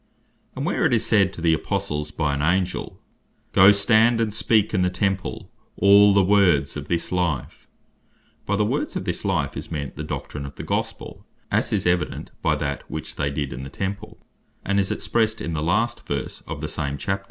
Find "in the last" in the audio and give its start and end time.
15.39-16.07